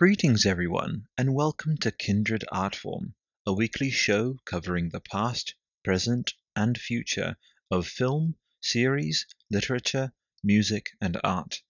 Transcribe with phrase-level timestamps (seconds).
[0.00, 3.12] Greetings, everyone, and welcome to Kindred Artform,
[3.44, 5.54] a weekly show covering the past,
[5.84, 7.36] present, and future
[7.70, 10.10] of film, series, literature,
[10.42, 11.60] music, and art.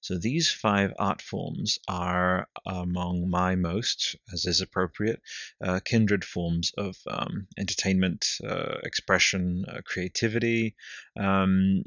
[0.00, 5.20] So, these five art forms are among my most, as is appropriate,
[5.60, 10.76] uh, kindred forms of um, entertainment, uh, expression, uh, creativity,
[11.18, 11.82] um,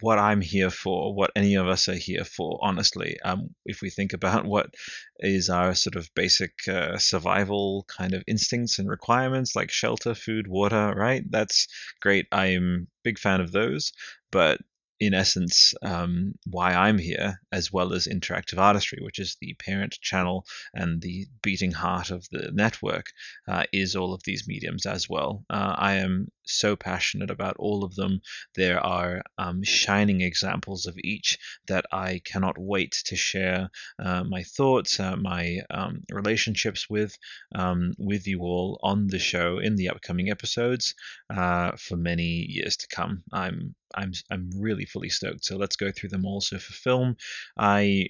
[0.00, 3.16] what I'm here for, what any of us are here for, honestly.
[3.24, 4.74] Um, if we think about what
[5.20, 10.46] is our sort of basic uh, survival kind of instincts and requirements, like shelter, food,
[10.48, 11.24] water, right?
[11.30, 11.66] That's
[12.00, 12.26] great.
[12.32, 13.92] I'm big fan of those.
[14.30, 14.60] But
[14.98, 19.98] in essence, um, why I'm here, as well as interactive artistry, which is the parent
[20.00, 23.06] channel and the beating heart of the network,
[23.46, 25.44] uh, is all of these mediums as well.
[25.50, 28.20] Uh, I am so passionate about all of them.
[28.54, 34.44] There are um, shining examples of each that I cannot wait to share uh, my
[34.44, 37.16] thoughts, uh, my um, relationships with,
[37.54, 40.94] um, with you all on the show in the upcoming episodes
[41.28, 43.22] uh, for many years to come.
[43.32, 45.44] I'm I'm I'm really fully stoked.
[45.44, 46.40] So let's go through them all.
[46.40, 47.16] So for film,
[47.58, 48.08] I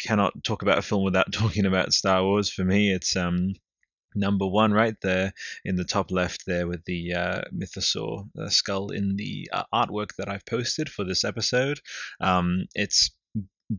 [0.00, 2.50] cannot talk about a film without talking about Star Wars.
[2.50, 3.54] For me, it's um
[4.14, 5.32] number one right there
[5.64, 10.08] in the top left there with the uh, mythosaur uh, skull in the uh, artwork
[10.16, 11.80] that I've posted for this episode.
[12.20, 13.10] Um, it's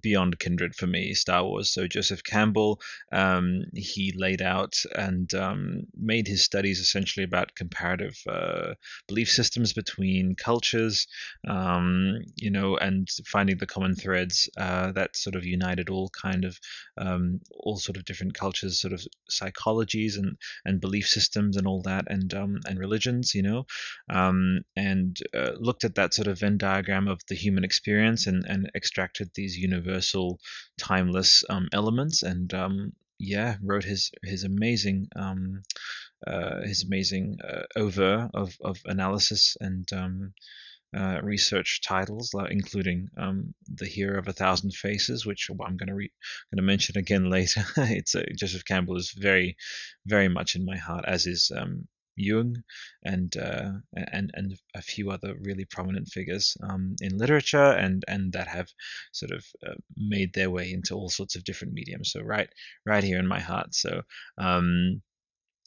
[0.02, 1.72] beyond kindred for me star wars.
[1.72, 2.80] So joseph campbell
[3.12, 8.74] um, he laid out and um, made his studies essentially about comparative uh,
[9.08, 11.08] belief systems between cultures
[11.48, 16.46] um, you know and finding the common threads uh, that sort of united all kind
[16.46, 16.60] of
[16.98, 21.82] um, all sort of different cultures sort of psychologies and and belief systems and all
[21.82, 23.66] that and um, and religions you know
[24.10, 28.46] um, and uh, looked at that sort of venn diagram of the human experience and
[28.48, 30.40] and extracted these universal universal,
[30.78, 35.64] timeless um, elements, and um, yeah, wrote his his amazing um,
[36.28, 39.88] uh, his amazing uh, over of of analysis and.
[39.94, 40.34] Um,
[40.92, 45.94] uh, research titles, including um, "The Hero of a Thousand Faces," which I'm going to
[45.94, 46.12] re-
[46.52, 47.64] going to mention again later.
[47.78, 49.56] it's uh, Joseph Campbell is very,
[50.08, 51.88] very much in my heart, as is um,
[52.20, 52.56] Jung
[53.04, 53.72] and uh,
[54.12, 58.70] and and a few other really prominent figures um, in literature and and that have
[59.12, 62.12] sort of uh, made their way into all sorts of different mediums.
[62.12, 62.50] So right
[62.86, 63.74] right here in my heart.
[63.74, 64.02] So
[64.38, 65.02] um,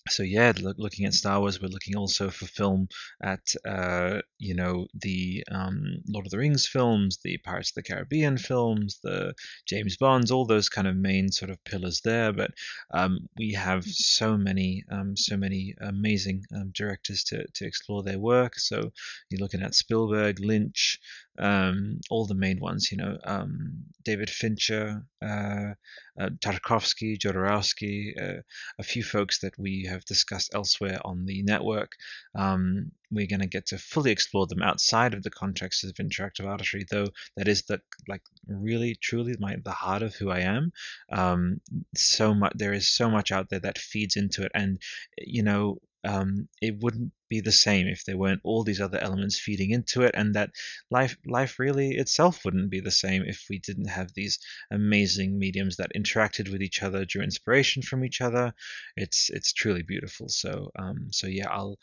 [0.08, 2.88] so yeah, look, looking at Star Wars, we're looking also for film
[3.22, 7.82] at uh, you know the um, Lord of the Rings films, the Pirates of the
[7.82, 9.34] Caribbean films, the
[9.66, 12.32] James Bonds, all those kind of main sort of pillars there.
[12.32, 12.50] But
[12.92, 18.18] um, we have so many, um, so many amazing um, directors to to explore their
[18.18, 18.58] work.
[18.58, 18.92] So
[19.30, 20.98] you're looking at Spielberg, Lynch,
[21.38, 25.74] um, all the main ones, you know, um, David Fincher, uh,
[26.20, 28.42] uh, Tarkovsky, Jodorowsky, uh,
[28.78, 31.92] a few folks that we have discussed elsewhere on the network.
[32.34, 36.46] Um, we're going to get to fully explore them outside of the context of interactive
[36.46, 40.72] artistry, though that is the like really truly my the heart of who I am.
[41.10, 41.60] Um,
[41.94, 44.80] so much there is so much out there that feeds into it, and
[45.18, 49.38] you know um, it wouldn't be the same if there weren't all these other elements
[49.46, 50.50] feeding into it and that
[50.90, 54.38] life life really itself wouldn't be the same if we didn't have these
[54.70, 58.52] amazing mediums that interacted with each other drew inspiration from each other.
[58.96, 60.28] It's it's truly beautiful.
[60.28, 61.78] So um so yeah i'll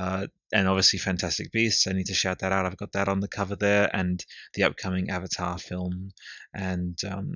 [0.00, 3.20] uh and obviously fantastic beasts i need to shout that out i've got that on
[3.20, 4.24] the cover there and
[4.54, 6.10] the upcoming avatar film
[6.54, 7.32] and um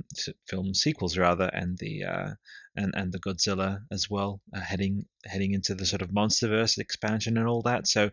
[0.48, 2.30] film sequels rather and the uh
[2.76, 7.38] and and the Godzilla as well, uh, heading heading into the sort of MonsterVerse expansion
[7.38, 7.86] and all that.
[7.88, 8.10] So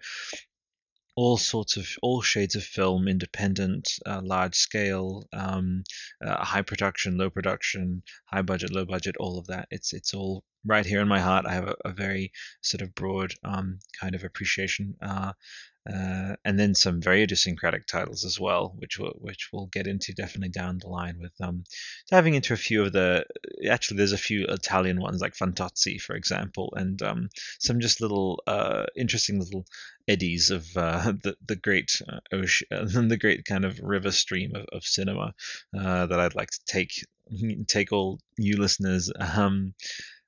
[1.15, 5.83] all sorts of all shades of film, independent, uh, large scale, um,
[6.25, 9.67] uh, high production, low production, high budget, low budget, all of that.
[9.69, 11.45] It's it's all right here in my heart.
[11.45, 12.31] I have a, a very
[12.61, 15.33] sort of broad um, kind of appreciation uh,
[15.89, 20.13] uh, and then some very idiosyncratic titles as well, which we'll, which we'll get into
[20.13, 21.65] definitely down the line with um,
[22.09, 23.25] diving into a few of the.
[23.69, 28.41] Actually, there's a few Italian ones like Fantozzi, for example, and um, some just little
[28.47, 29.65] uh, interesting little
[30.07, 32.67] eddies of uh, the the great uh, ocean,
[33.09, 35.33] the great kind of river stream of, of cinema
[35.77, 36.93] uh, that I'd like to take
[37.67, 39.73] take all you listeners um,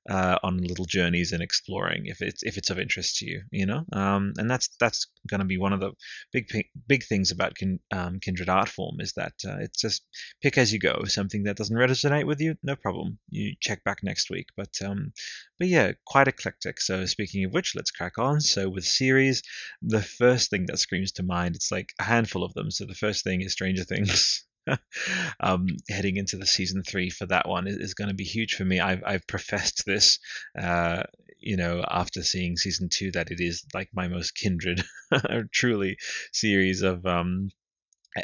[0.08, 3.66] uh, on little journeys and exploring if it's if it's of interest to you you
[3.66, 3.84] know?
[3.92, 5.92] Um, and that's that's going to be one of the
[6.32, 6.46] big
[6.86, 10.02] big things about kin, um, kindred art form is that uh, it's just
[10.42, 13.18] pick as you go something that doesn't resonate with you no problem.
[13.30, 15.12] You check back next week but um
[15.58, 16.80] but yeah quite eclectic.
[16.80, 18.40] So speaking of which let's crack on.
[18.40, 19.42] So with series
[19.82, 22.70] the first thing that screams to mind it's like a handful of them.
[22.70, 24.44] So the first thing is stranger things
[25.40, 28.54] um, heading into the season three for that one is, is going to be huge
[28.54, 28.80] for me.
[28.80, 30.18] I've I've professed this,
[30.58, 31.02] uh,
[31.38, 34.82] you know, after seeing season two, that it is like my most kindred,
[35.52, 35.96] truly
[36.32, 37.50] series of um,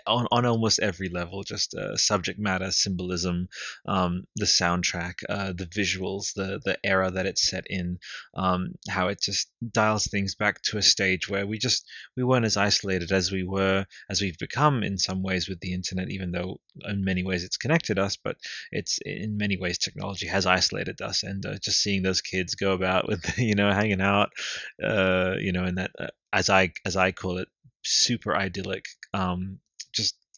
[0.06, 3.48] on, on almost every level just uh, subject matter symbolism
[3.86, 7.98] um, the soundtrack uh, the visuals the the era that it's set in
[8.34, 11.86] um, how it just dials things back to a stage where we just
[12.16, 15.72] we weren't as isolated as we were as we've become in some ways with the
[15.72, 18.36] internet even though in many ways it's connected us but
[18.70, 21.22] it's in many ways technology has isolated us.
[21.22, 24.30] And uh, just seeing those kids go about with you know hanging out
[24.82, 27.48] uh, you know in that uh, as I as I call it
[27.84, 29.58] super idyllic um,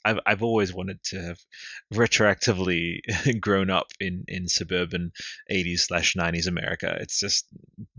[0.04, 1.38] I've I've always wanted to have
[1.92, 3.00] retroactively
[3.40, 5.12] grown up in in suburban
[5.50, 6.96] 80s slash 90s America.
[7.00, 7.46] It's just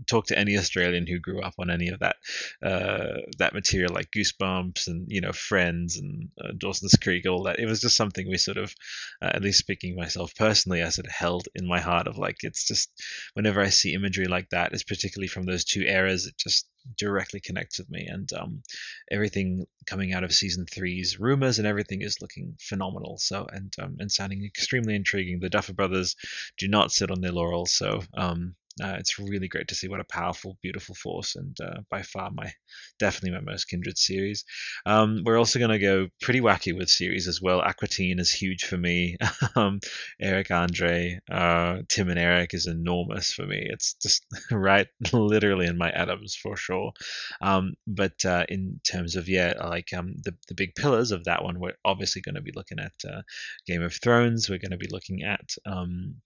[0.06, 2.16] talk to any Australian who grew up on any of that
[2.62, 7.58] uh, that material, like Goosebumps and you know Friends and uh, Dawson's Creek, all that.
[7.58, 8.74] It was just something we sort of,
[9.22, 12.38] uh, at least speaking myself personally, I sort of held in my heart of like
[12.42, 12.90] it's just
[13.34, 16.68] whenever I see imagery like that, it's particularly from those two eras, it just
[16.98, 18.06] directly connects with me.
[18.06, 18.62] And um,
[19.10, 23.18] everything coming out of season three's rumors and everything is looking phenomenal.
[23.18, 25.40] So and um, and sounding extremely intriguing.
[25.40, 26.16] The duffer brothers
[26.58, 27.72] do not sit on their laurels.
[27.72, 31.80] So um, uh, it's really great to see what a powerful, beautiful force, and uh,
[31.90, 32.52] by far my
[32.98, 34.44] definitely my most kindred series.
[34.84, 37.60] Um, we're also going to go pretty wacky with series as well.
[37.60, 39.16] Aqua Teen is huge for me.
[39.56, 39.80] um,
[40.20, 43.66] Eric Andre, uh, Tim and Eric is enormous for me.
[43.66, 46.92] It's just right, literally in my atoms for sure.
[47.40, 51.42] Um, but uh, in terms of yeah, like um, the the big pillars of that
[51.42, 53.22] one, we're obviously going to be looking at uh,
[53.66, 54.50] Game of Thrones.
[54.50, 56.16] We're going to be looking at um,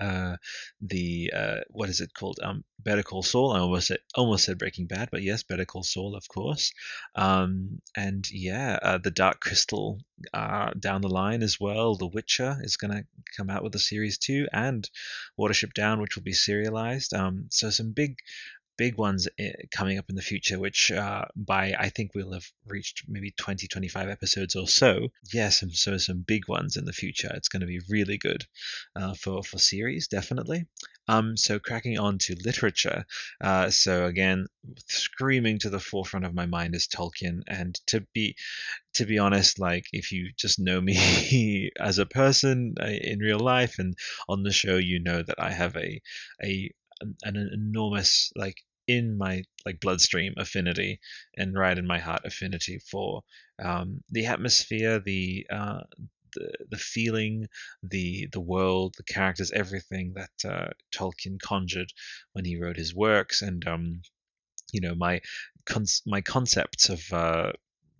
[0.00, 0.36] uh,
[0.80, 2.38] the uh, what is it called?
[2.42, 3.52] Um, Better Call Saul.
[3.52, 6.72] I almost said almost said Breaking Bad, but yes, Better Call Saul, of course.
[7.14, 10.00] Um, and yeah, uh, the Dark Crystal
[10.32, 11.96] uh, down the line as well.
[11.96, 13.04] The Witcher is going to
[13.36, 14.88] come out with a series two, and
[15.38, 17.12] Watership Down, which will be serialized.
[17.14, 18.18] Um, so some big
[18.78, 22.50] big ones eh, coming up in the future, which uh, by I think we'll have
[22.66, 25.08] reached maybe 20, 25 episodes or so.
[25.32, 27.30] Yes, and so some big ones in the future.
[27.34, 28.46] It's going to be really good
[28.96, 30.66] uh, for for series, definitely.
[31.08, 33.04] Um, so cracking on to literature.
[33.40, 34.46] Uh, so again,
[34.86, 38.36] screaming to the forefront of my mind is Tolkien, and to be
[38.94, 43.40] to be honest, like if you just know me as a person uh, in real
[43.40, 43.96] life and
[44.28, 46.00] on the show, you know that I have a
[46.42, 46.70] a
[47.22, 50.98] an enormous like in my like bloodstream affinity
[51.36, 53.22] and right in my heart affinity for
[53.62, 55.80] um, the atmosphere, the uh,
[56.34, 57.46] the the feeling,
[57.82, 61.92] the the world, the characters, everything that uh, Tolkien conjured
[62.32, 64.02] when he wrote his works, and um,
[64.72, 65.20] you know my
[65.66, 67.52] con- my concepts of uh,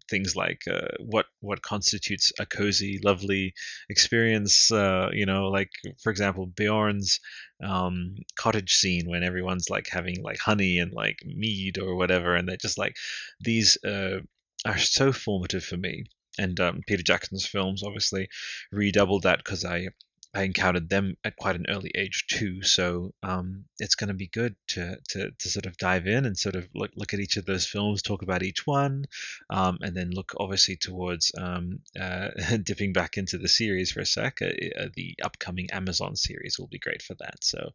[0.09, 3.55] things like uh, what what constitutes a cozy, lovely
[3.89, 4.71] experience.
[4.71, 5.71] Uh, you know, like
[6.03, 7.21] for example, Beorn's
[7.63, 12.49] um, cottage scene when everyone's like having like honey and like mead or whatever, and
[12.49, 12.97] they're just like
[13.41, 14.19] these uh,
[14.65, 16.05] are so formative for me.
[16.39, 18.29] And um, Peter Jackson's films obviously
[18.71, 19.89] redoubled that because I
[20.35, 22.63] I encountered them at quite an early age too.
[22.63, 26.39] So um, it's going to be good to, to, to sort of dive in and
[26.39, 29.07] sort of look look at each of those films, talk about each one,
[29.49, 32.29] um, and then look obviously towards um, uh,
[32.63, 34.39] dipping back into the series for a sec.
[34.43, 34.47] Uh,
[34.79, 37.43] uh, the upcoming Amazon series will be great for that.
[37.43, 37.71] So,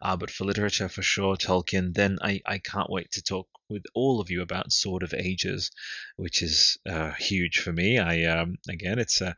[0.00, 1.92] uh, but for literature for sure, Tolkien.
[1.92, 5.72] Then I I can't wait to talk with all of you about Sword of Ages,
[6.16, 7.98] which is uh, huge for me.
[7.98, 9.34] I um, again, it's a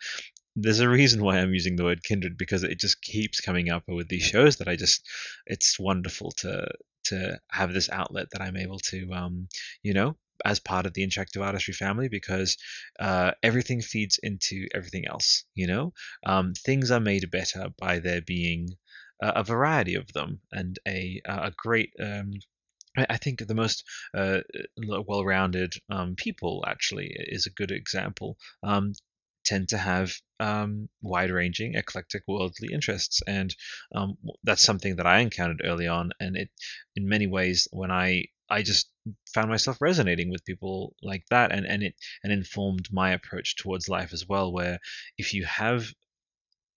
[0.61, 3.85] there's a reason why I'm using the word kindred because it just keeps coming up
[3.87, 5.07] with these shows that I just
[5.47, 6.69] it's wonderful to
[7.05, 9.49] to have this outlet that I'm able to um,
[9.83, 12.57] you know as part of the interactive artistry family because
[13.01, 15.93] uh, everything feeds into everything else you know
[16.27, 18.71] um, things are made better by there being
[19.23, 22.33] a, a variety of them and a a great um,
[22.97, 23.85] I think the most
[24.15, 24.41] uh,
[24.77, 28.39] well-rounded um, people actually is a good example.
[28.65, 28.93] Um,
[29.45, 33.55] tend to have um, wide-ranging, eclectic, worldly interests, and
[33.95, 36.13] um, that's something that I encountered early on.
[36.21, 36.51] And it,
[36.97, 38.91] in many ways, when I I just
[39.35, 43.89] found myself resonating with people like that, and and it and informed my approach towards
[43.89, 44.53] life as well.
[44.53, 44.79] Where
[45.19, 45.93] if you have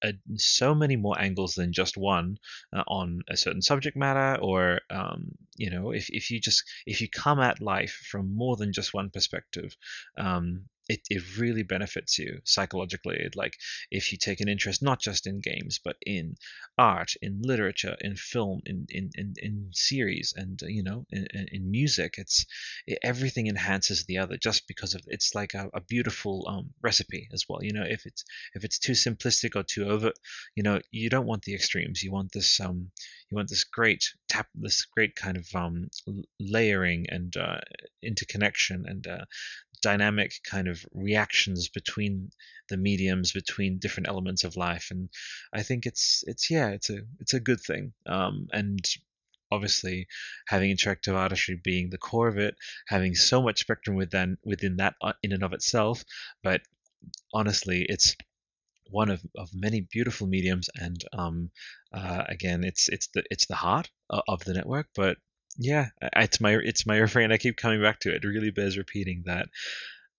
[0.04, 2.38] a, so many more angles than just one
[2.74, 7.02] uh, on a certain subject matter or um, you know if, if you just if
[7.02, 9.76] you come at life from more than just one perspective
[10.18, 13.30] um, it, it really benefits you psychologically.
[13.36, 13.58] Like
[13.90, 16.36] if you take an interest not just in games, but in
[16.78, 21.72] art, in literature, in film, in in, in, in series, and you know, in, in
[21.72, 22.46] music, it's
[22.88, 27.28] it, everything enhances the other just because of it's like a, a beautiful um, recipe
[27.34, 27.64] as well.
[27.64, 28.24] You know, if it's
[28.54, 30.12] if it's too simplistic or too over,
[30.56, 32.04] you know, you don't want the extremes.
[32.04, 32.92] You want this um
[33.30, 35.88] you want this great tap this great kind of um
[36.40, 37.60] layering and uh,
[38.02, 39.26] interconnection and uh,
[39.82, 42.32] dynamic kind of reactions between
[42.70, 45.10] the mediums between different elements of life and
[45.54, 47.94] i think it's it's yeah it's a it's a good thing.
[48.06, 48.80] Um, and
[49.52, 50.08] obviously
[50.48, 52.56] having interactive artistry being the core of it
[52.88, 56.04] having so much spectrum within within that uh, in and of itself
[56.42, 56.62] but
[57.34, 58.16] honestly it's
[58.90, 61.50] one of, of many beautiful mediums and um,
[61.94, 65.18] uh, again it's it's the it's the heart of the network but
[65.58, 67.32] yeah, it's my it's my refrain.
[67.32, 68.24] I keep coming back to it.
[68.24, 69.48] Really bears repeating that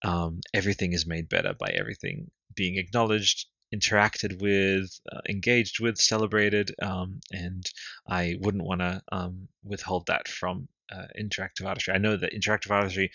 [0.05, 6.75] um, everything is made better by everything being acknowledged, interacted with, uh, engaged with, celebrated,
[6.83, 7.65] um, and
[8.07, 11.95] I wouldn't want to um, withhold that from uh, interactive artistry.
[11.95, 13.11] I know that interactive artistry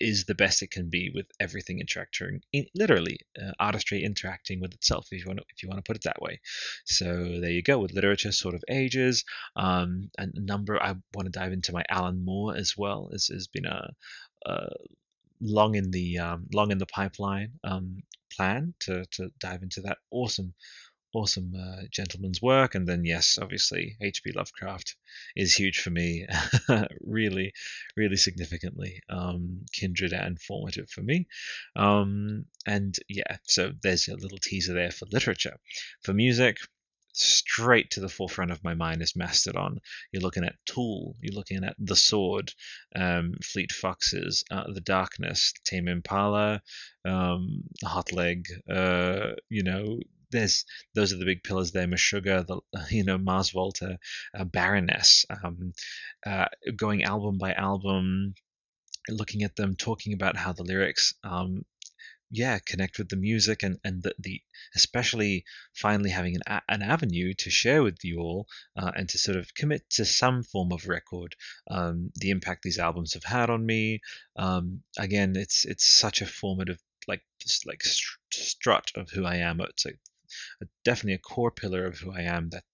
[0.00, 2.40] is the best it can be with everything interacting,
[2.74, 5.96] literally uh, artistry interacting with itself, if you want to, if you want to put
[5.96, 6.40] it that way.
[6.84, 7.78] So there you go.
[7.78, 9.24] With literature, Sword of Ages,
[9.56, 10.82] um, and a number.
[10.82, 13.08] I want to dive into my Alan Moore as well.
[13.12, 13.90] Has has been a,
[14.46, 14.68] a
[15.40, 19.98] long in the um, long in the pipeline um, plan to to dive into that
[20.10, 20.54] awesome
[21.14, 22.74] awesome uh, gentleman's work.
[22.74, 24.32] And then, yes, obviously, H.P.
[24.32, 24.96] Lovecraft
[25.36, 26.26] is huge for me,
[27.00, 27.52] really,
[27.96, 31.26] really significantly um, kindred and formative for me.
[31.76, 35.56] Um, and yeah, so there's a little teaser there for literature.
[36.02, 36.56] For music,
[37.14, 39.78] straight to the forefront of my mind is Mastodon.
[40.10, 42.52] You're looking at Tool, you're looking at The Sword,
[42.96, 46.62] um, Fleet Foxes, uh, The Darkness, Tame Impala,
[47.04, 49.98] um, Hot Leg, uh, you know,
[50.32, 51.86] there's those are the big pillars there.
[51.86, 52.60] Meshuggah, the
[52.90, 53.98] you know Mars Volta,
[54.34, 55.72] uh, Baroness, um,
[56.26, 56.46] uh,
[56.76, 58.34] going album by album,
[59.08, 61.14] looking at them, talking about how the lyrics.
[61.22, 61.64] Um,
[62.34, 64.40] yeah, connect with the music and and the, the
[64.74, 69.36] especially finally having an an avenue to share with you all uh, and to sort
[69.36, 71.36] of commit to some form of record.
[71.70, 74.00] Um, the impact these albums have had on me.
[74.36, 77.22] Um, again, it's it's such a formative like
[77.66, 77.82] like
[78.30, 79.60] strut of who I am.
[79.60, 79.84] It's
[80.84, 82.50] definitely a core pillar of who I am.
[82.50, 82.64] That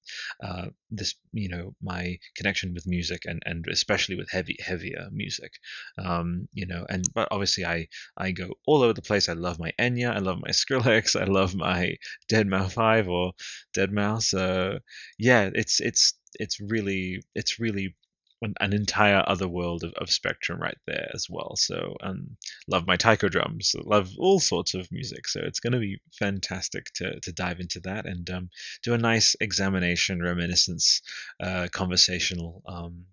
[0.42, 5.52] uh, this, you know, my connection with music and and especially with heavy heavier music,
[5.98, 9.28] um, you know, and but obviously I I go all over the place.
[9.28, 11.94] I love my Enya, I love my Skrillex, I love my
[12.30, 13.32] deadmau5 or
[13.76, 14.34] deadmau5.
[14.34, 14.78] Uh,
[15.18, 17.94] yeah, it's it's it's really it's really
[18.42, 21.56] an, entire other world of, of spectrum right there as well.
[21.56, 22.36] So um,
[22.68, 25.28] love my taiko drums, love all sorts of music.
[25.28, 28.50] So it's going to be fantastic to, to dive into that and um,
[28.82, 31.02] do a nice examination, reminiscence,
[31.40, 33.04] uh, conversational um,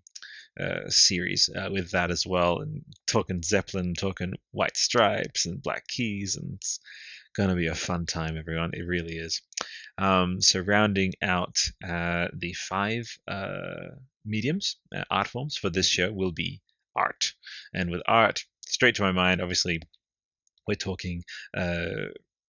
[0.58, 5.86] uh, series uh, with that as well, and talking Zeppelin, talking White Stripes and Black
[5.86, 6.80] Keys, and it's
[7.34, 8.70] going to be a fun time, everyone.
[8.72, 9.42] It really is.
[9.98, 16.12] Um, so rounding out uh, the five uh, mediums, uh, art forms for this show
[16.12, 16.60] will be
[16.94, 17.32] art.
[17.72, 19.80] And with art, straight to my mind, obviously,
[20.66, 21.22] we're talking
[21.56, 22.08] uh,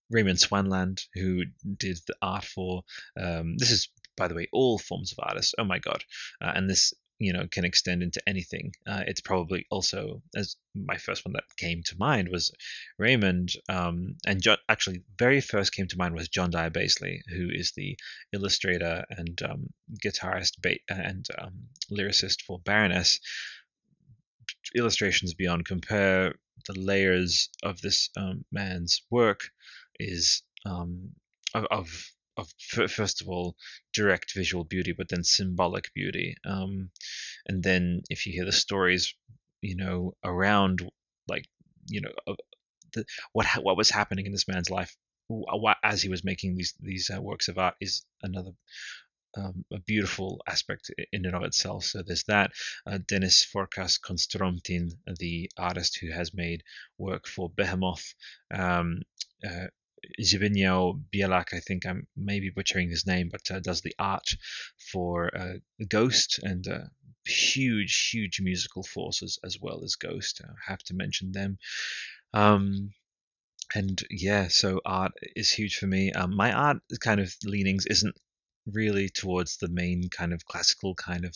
[0.10, 1.44] Raymond Swanland, who
[1.78, 2.84] did the art for.
[3.20, 5.54] Um, this is, by the way, all forms of artists.
[5.58, 6.04] Oh my god!
[6.42, 8.74] Uh, and this you know can extend into anything.
[8.86, 12.52] Uh, it's probably also as my first one that came to mind was
[12.98, 17.50] Raymond, um, and John, actually very first came to mind was John Dyer Baizley, who
[17.52, 17.98] is the
[18.34, 19.68] illustrator and um,
[20.04, 21.54] guitarist ba- and um,
[21.92, 23.20] lyricist for Baroness.
[24.76, 26.36] Illustrations beyond compare.
[26.68, 29.42] The layers of this um, man's work
[30.00, 31.12] is um,
[31.54, 32.52] of, of of
[32.90, 33.56] first of all
[33.94, 36.36] direct visual beauty, but then symbolic beauty.
[36.46, 36.92] Um,
[37.48, 39.14] and then if you hear the stories,
[39.62, 40.90] you know, around
[41.28, 41.46] like
[41.88, 42.36] you know uh,
[42.94, 44.96] the, what what was happening in this man's life
[45.84, 48.52] as he was making these these uh, works of art is another
[49.36, 51.84] um, a beautiful aspect in and of itself.
[51.84, 52.52] So there's that.
[52.86, 56.64] Uh, Denis Forkas Kostromitin, the artist who has made
[56.98, 58.16] work for Behemoth,
[58.52, 59.02] um,
[59.48, 59.68] uh,
[60.22, 64.30] Zbigniew Bielak, I think I'm maybe butchering his name, but uh, does the art
[64.92, 65.54] for uh,
[65.88, 66.86] Ghost and uh,
[67.26, 70.42] huge, huge musical forces as well as Ghost.
[70.44, 71.58] I have to mention them.
[72.34, 72.94] Um,
[73.76, 76.12] and yeah, so art is huge for me.
[76.14, 78.16] Um, my art kind of leanings isn't
[78.66, 81.36] really towards the main kind of classical kind of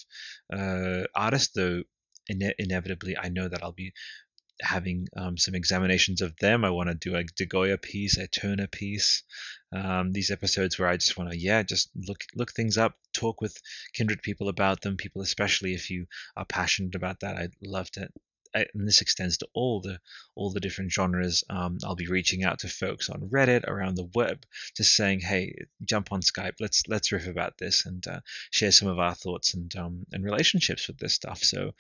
[0.54, 1.84] uh, artist, though
[2.30, 3.94] ine- inevitably I know that I'll be
[4.62, 6.64] having um, some examinations of them.
[6.64, 9.24] I want to do a De Goya piece, a Turner piece.
[9.74, 13.42] Um, these episodes where I just want to, yeah, just look look things up, talk
[13.42, 13.58] with
[13.94, 14.98] kindred people about them.
[14.98, 18.10] People, especially if you are passionate about that, I'd love to.
[18.54, 20.00] I, and this extends to all the
[20.36, 21.44] all the different genres.
[21.50, 25.56] Um, I'll be reaching out to folks on Reddit, around the web, just saying, "Hey,
[25.86, 26.56] jump on Skype.
[26.60, 28.20] Let's let's riff about this and uh,
[28.52, 31.72] share some of our thoughts and um, and relationships with this stuff." So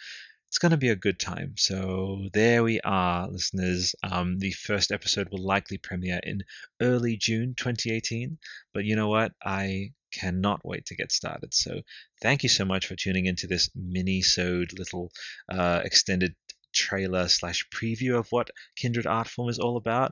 [0.51, 1.53] it's going to be a good time.
[1.55, 3.95] So there we are, listeners.
[4.03, 6.43] Um, the first episode will likely premiere in
[6.81, 8.37] early June 2018.
[8.73, 9.31] But you know what?
[9.41, 11.53] I cannot wait to get started.
[11.53, 11.83] So
[12.21, 15.13] thank you so much for tuning into this mini-sode little
[15.49, 16.35] uh, extended
[16.75, 20.11] trailer slash preview of what Kindred Artform is all about.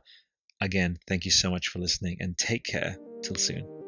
[0.62, 2.96] Again, thank you so much for listening and take care.
[3.22, 3.78] Till soon.